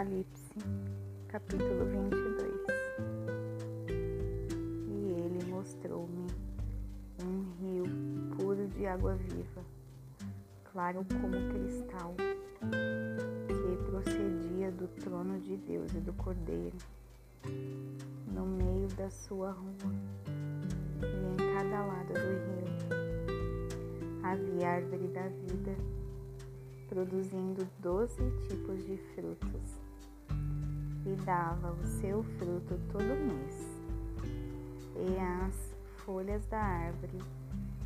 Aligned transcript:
Apocalipse, 0.00 0.54
capítulo 1.28 1.84
22. 1.84 2.50
E 4.88 5.12
ele 5.12 5.44
mostrou-me 5.50 6.26
um 7.22 7.42
rio 7.60 7.84
puro 8.34 8.66
de 8.68 8.86
água 8.86 9.14
viva, 9.14 9.62
claro 10.72 11.04
como 11.20 11.36
cristal, 11.52 12.14
que 13.46 13.90
procedia 13.90 14.72
do 14.72 14.88
trono 14.88 15.38
de 15.38 15.58
Deus 15.58 15.92
e 15.92 16.00
do 16.00 16.14
Cordeiro, 16.14 16.78
no 18.32 18.46
meio 18.46 18.88
da 18.96 19.10
sua 19.10 19.50
rua, 19.50 19.92
e 21.02 21.26
em 21.26 21.36
cada 21.52 21.84
lado 21.84 22.14
do 22.14 22.20
rio 22.20 22.64
havia 24.22 24.70
árvore 24.70 25.08
da 25.08 25.28
vida 25.28 25.76
produzindo 26.90 27.64
doze 27.78 28.20
tipos 28.48 28.84
de 28.84 28.96
frutos, 29.14 29.79
e 31.06 31.14
dava 31.24 31.72
o 31.72 31.86
seu 31.86 32.22
fruto 32.22 32.78
todo 32.92 33.04
mês. 33.04 33.80
E 34.96 35.18
as 35.46 35.74
folhas 36.04 36.44
da 36.46 36.60
árvore 36.60 37.18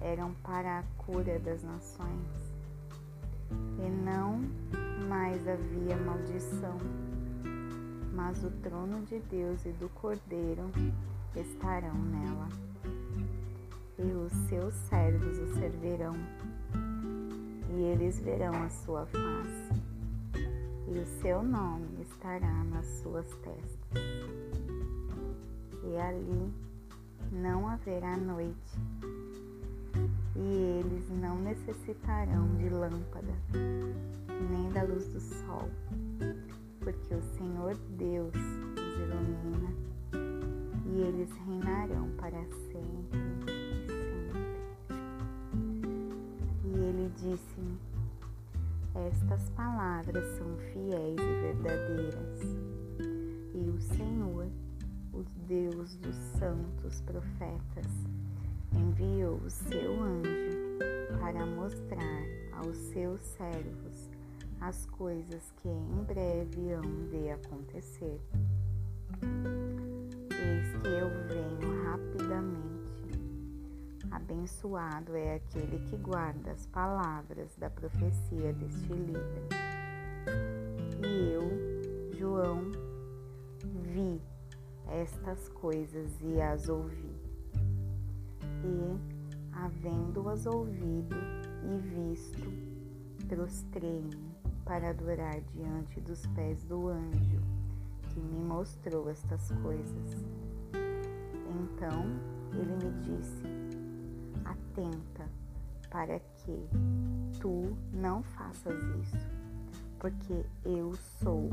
eram 0.00 0.32
para 0.42 0.80
a 0.80 0.82
cura 1.04 1.38
das 1.38 1.62
nações, 1.62 2.52
e 3.50 3.90
não 4.04 4.40
mais 5.08 5.46
havia 5.46 5.96
maldição, 5.96 6.78
mas 8.14 8.42
o 8.44 8.50
trono 8.62 9.02
de 9.02 9.18
Deus 9.30 9.64
e 9.66 9.70
do 9.72 9.88
Cordeiro 9.90 10.70
estarão 11.36 11.94
nela, 11.94 12.48
e 13.98 14.12
os 14.12 14.32
seus 14.48 14.74
servos 14.74 15.38
o 15.38 15.54
servirão 15.54 16.16
e 17.74 17.82
eles 17.84 18.20
verão 18.20 18.52
a 18.62 18.68
sua 18.68 19.06
face, 19.06 19.82
e 20.88 20.98
o 20.98 21.06
seu 21.22 21.42
nome 21.42 21.91
estará 22.12 22.64
nas 22.64 22.86
suas 23.02 23.26
testas. 23.42 24.02
E 25.84 25.96
ali 25.96 26.52
não 27.32 27.68
haverá 27.68 28.16
noite, 28.16 28.78
e 30.36 30.80
eles 30.80 31.08
não 31.20 31.38
necessitarão 31.38 32.54
de 32.56 32.68
lâmpada, 32.68 33.34
nem 34.50 34.68
da 34.70 34.82
luz 34.82 35.08
do 35.08 35.20
sol, 35.20 35.68
porque 36.80 37.14
o 37.14 37.22
Senhor 37.36 37.76
Deus 37.96 38.34
os 38.34 38.94
ilumina, 39.00 39.72
e 40.86 41.00
eles 41.00 41.30
reinarão 41.46 42.08
para 42.16 42.42
sempre. 42.70 43.22
disse-me: 47.22 47.91
Estas 48.94 49.48
palavras 49.50 50.24
são 50.36 50.56
fiéis 50.58 51.16
e 51.18 51.40
verdadeiras. 51.40 52.40
E 53.54 53.70
o 53.70 53.80
Senhor, 53.80 54.46
o 55.14 55.24
Deus 55.46 55.96
dos 55.96 56.16
santos 56.38 57.00
profetas, 57.00 57.86
enviou 58.74 59.36
o 59.36 59.50
seu 59.50 60.02
anjo 60.02 60.78
para 61.18 61.46
mostrar 61.46 62.24
aos 62.52 62.76
seus 62.76 63.20
servos 63.22 64.10
as 64.60 64.86
coisas 64.86 65.52
que 65.56 65.68
em 65.68 66.04
breve 66.04 66.72
hão 66.72 67.08
de 67.08 67.30
acontecer. 67.30 68.20
Eis 70.30 70.82
que 70.82 70.88
eu 70.88 71.08
venho 71.28 71.51
Abençoado 74.32 75.14
é 75.14 75.34
aquele 75.34 75.78
que 75.90 75.96
guarda 75.98 76.52
as 76.52 76.64
palavras 76.68 77.54
da 77.58 77.68
profecia 77.68 78.54
deste 78.54 78.90
livro. 78.90 79.42
E 81.06 81.32
eu, 81.34 82.16
João, 82.16 82.72
vi 83.82 84.22
estas 84.88 85.50
coisas 85.50 86.18
e 86.22 86.40
as 86.40 86.66
ouvi. 86.70 87.14
E, 88.64 88.98
havendo-as 89.52 90.46
ouvido 90.46 91.16
e 91.64 91.78
visto, 91.78 92.50
prostrei-me 93.28 94.32
para 94.64 94.90
adorar 94.90 95.42
diante 95.52 96.00
dos 96.00 96.24
pés 96.28 96.64
do 96.64 96.88
anjo 96.88 97.42
que 98.08 98.18
me 98.18 98.42
mostrou 98.46 99.10
estas 99.10 99.52
coisas. 99.60 100.24
Então 101.50 102.06
ele 102.54 102.76
me 102.76 102.92
disse: 103.02 103.71
atenta 104.82 105.28
para 105.90 106.18
que 106.18 106.68
tu 107.40 107.76
não 107.92 108.22
faças 108.22 108.82
isso, 109.00 109.26
porque 109.98 110.44
eu 110.64 110.94
sou 111.20 111.50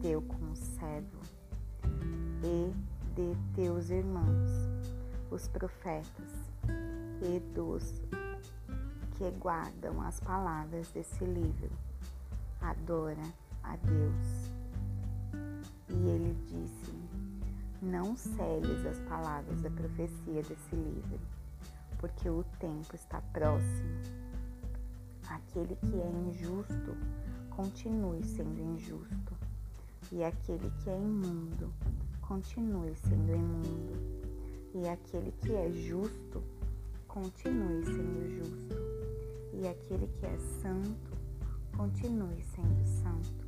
teu 0.00 0.22
conservo 0.22 1.20
e 2.42 2.72
de 3.14 3.36
teus 3.54 3.90
irmãos, 3.90 4.50
os 5.30 5.48
profetas, 5.48 6.50
e 7.24 7.38
dos 7.54 8.00
que 9.16 9.30
guardam 9.38 10.00
as 10.02 10.18
palavras 10.20 10.88
desse 10.90 11.24
livro. 11.24 11.70
Adora 12.60 13.22
a 13.62 13.76
Deus. 13.76 14.50
E 15.88 15.94
ele 15.94 16.36
disse: 16.46 16.92
Não 17.80 18.16
celes 18.16 18.84
as 18.86 18.98
palavras 19.08 19.60
da 19.60 19.70
profecia 19.70 20.42
desse 20.42 20.74
livro 20.74 21.20
porque 22.02 22.28
o 22.28 22.44
tempo 22.62 22.94
está 22.94 23.20
próximo. 23.32 23.90
Aquele 25.28 25.74
que 25.74 26.00
é 26.00 26.08
injusto, 26.28 26.96
continue 27.50 28.22
sendo 28.22 28.60
injusto, 28.60 29.34
e 30.12 30.22
aquele 30.22 30.70
que 30.78 30.88
é 30.88 30.96
imundo, 30.96 31.72
continue 32.20 32.94
sendo 32.94 33.34
imundo, 33.34 33.98
e 34.74 34.88
aquele 34.88 35.32
que 35.32 35.52
é 35.52 35.72
justo, 35.72 36.40
continue 37.08 37.84
sendo 37.84 38.30
justo, 38.30 38.76
e 39.54 39.66
aquele 39.66 40.06
que 40.06 40.26
é 40.26 40.38
santo, 40.62 41.18
continue 41.76 42.40
sendo 42.54 42.86
santo. 43.02 43.44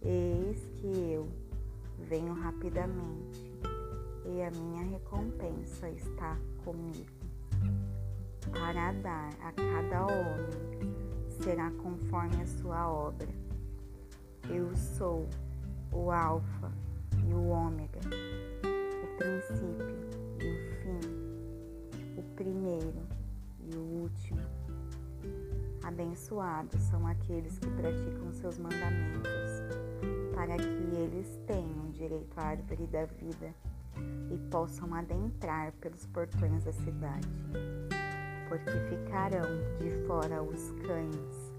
Eis 0.00 0.58
que 0.80 1.12
eu 1.12 1.28
venho 2.08 2.32
rapidamente, 2.32 3.52
e 4.24 4.42
a 4.42 4.50
minha 4.50 4.82
recompensa 4.84 5.90
está 5.90 6.38
comigo 6.64 7.31
para 8.50 8.92
dar 8.92 9.30
a 9.40 9.52
cada 9.52 10.06
homem 10.06 10.62
será 11.42 11.70
conforme 11.72 12.42
a 12.42 12.46
sua 12.46 12.90
obra. 12.90 13.28
Eu 14.48 14.74
sou 14.76 15.28
o 15.92 16.10
Alfa 16.10 16.72
e 17.28 17.34
o 17.34 17.48
Ômega, 17.48 18.00
o 19.02 19.16
princípio 19.16 19.96
e 20.40 20.48
o 20.48 20.72
fim, 20.82 22.18
o 22.18 22.22
primeiro 22.34 23.02
e 23.60 23.76
o 23.76 23.80
último. 23.80 24.40
Abençoados 25.82 26.80
são 26.82 27.06
aqueles 27.06 27.58
que 27.58 27.70
praticam 27.70 28.32
seus 28.32 28.58
mandamentos, 28.58 29.62
para 30.34 30.56
que 30.56 30.96
eles 30.96 31.40
tenham 31.46 31.90
direito 31.90 32.38
à 32.38 32.44
árvore 32.48 32.86
da 32.86 33.04
vida 33.04 33.54
e 34.30 34.38
possam 34.50 34.94
adentrar 34.94 35.72
pelos 35.80 36.06
portões 36.06 36.64
da 36.64 36.72
cidade 36.72 37.28
porque 38.52 38.70
ficarão 38.90 39.48
de 39.78 39.90
fora 40.06 40.42
os 40.42 40.72
cães, 40.86 41.52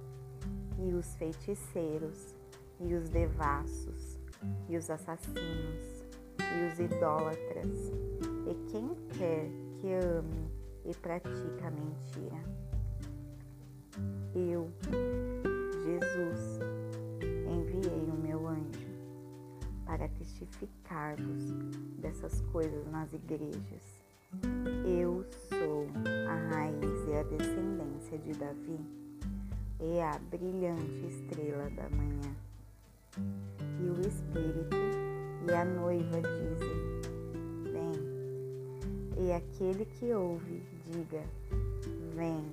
e 0.78 0.94
os 0.94 1.16
feiticeiros, 1.16 2.36
e 2.80 2.94
os 2.94 3.10
devassos, 3.10 4.20
e 4.70 4.78
os 4.78 4.92
assassinos, 4.92 6.06
e 6.38 6.72
os 6.72 6.80
idólatras, 6.80 7.92
e 8.46 8.72
quem 8.72 8.96
quer 9.18 9.50
que 9.82 9.92
ame 9.92 10.52
e 10.86 10.94
pratica 10.94 11.68
a 11.68 11.72
mentira. 11.72 12.44
Eu, 14.36 14.70
Jesus, 15.84 16.60
para 19.94 20.08
testificar-vos 20.10 21.52
dessas 22.00 22.42
coisas 22.52 22.84
nas 22.88 23.14
igrejas. 23.14 24.02
Eu 24.84 25.24
sou 25.50 25.86
a 26.28 26.56
raiz 26.56 27.08
e 27.08 27.14
a 27.14 27.22
descendência 27.22 28.18
de 28.18 28.32
Davi 28.32 28.80
e 29.80 30.02
a 30.02 30.18
brilhante 30.32 31.06
estrela 31.06 31.70
da 31.70 31.88
manhã. 31.96 32.36
E 33.80 33.88
o 33.88 34.02
Espírito 34.02 34.76
e 35.48 35.54
a 35.54 35.64
noiva 35.64 36.22
dizem: 36.22 36.82
Vem. 37.72 39.28
E 39.28 39.32
aquele 39.32 39.86
que 39.86 40.12
ouve, 40.12 40.64
diga: 40.88 41.24
Vem. 42.16 42.52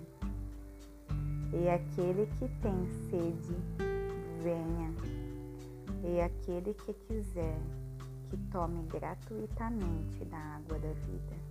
E 1.55 1.71
aquele 1.71 2.27
que 2.39 2.47
tem 2.61 2.87
sede, 3.09 3.57
venha. 4.43 5.30
E 6.05 6.21
aquele 6.21 6.75
que 6.75 6.93
quiser, 6.93 7.59
que 8.29 8.37
tome 8.51 8.83
gratuitamente 8.85 10.25
da 10.25 10.39
água 10.39 10.79
da 10.79 10.93
vida 10.93 11.51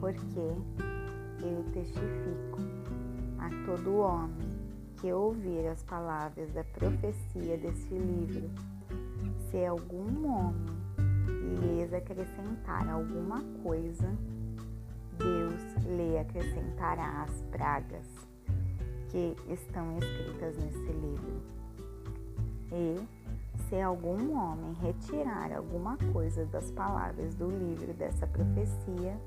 porque 0.00 0.38
eu 0.38 1.64
testifico 1.72 2.58
a 3.38 3.48
todo 3.66 3.98
homem 3.98 4.58
que 5.00 5.12
ouvir 5.12 5.66
as 5.68 5.82
palavras 5.84 6.50
da 6.52 6.64
profecia 6.64 7.56
deste 7.56 7.94
livro, 7.94 8.50
se 9.50 9.64
algum 9.64 10.28
homem 10.28 10.78
lhes 11.60 11.92
acrescentar 11.92 12.88
alguma 12.88 13.42
coisa, 13.62 14.08
Deus 15.18 15.84
lhe 15.84 16.18
acrescentará 16.18 17.22
as 17.22 17.42
pragas 17.50 18.06
que 19.10 19.36
estão 19.52 19.98
escritas 19.98 20.56
nesse 20.58 20.92
livro. 20.92 21.42
E 22.70 23.00
se 23.68 23.80
algum 23.80 24.36
homem 24.36 24.72
retirar 24.74 25.52
alguma 25.52 25.96
coisa 26.12 26.44
das 26.46 26.70
palavras 26.70 27.34
do 27.34 27.50
livro 27.50 27.92
dessa 27.94 28.26
profecia, 28.26 29.18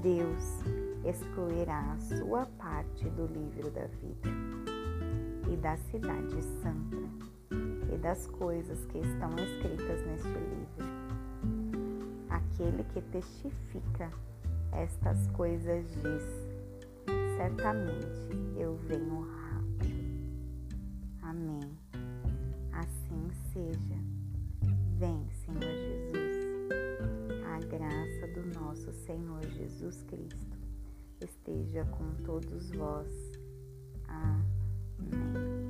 Deus 0.00 0.62
excluirá 1.04 1.92
a 1.92 1.98
sua 1.98 2.46
parte 2.58 3.08
do 3.10 3.26
livro 3.26 3.70
da 3.70 3.86
vida 3.86 4.28
e 5.52 5.56
da 5.56 5.76
cidade 5.76 6.42
santa 6.62 6.96
e 7.92 7.98
das 7.98 8.26
coisas 8.26 8.84
que 8.86 8.98
estão 8.98 9.30
escritas 9.36 10.06
neste 10.06 10.28
livro. 10.28 11.02
Aquele 12.30 12.84
que 12.84 13.02
testifica 13.02 14.10
estas 14.72 15.26
coisas 15.32 15.84
diz: 15.90 16.22
certamente 17.36 18.56
eu 18.56 18.76
venho 18.88 19.41
seja. 23.52 23.98
Vem, 24.98 25.28
Senhor 25.30 25.60
Jesus. 25.60 26.12
A 27.44 27.58
graça 27.66 28.26
do 28.28 28.58
nosso 28.58 28.92
Senhor 28.92 29.42
Jesus 29.50 30.02
Cristo 30.04 30.58
esteja 31.20 31.84
com 31.86 32.14
todos 32.24 32.70
vós. 32.70 33.32
Amém. 34.08 35.61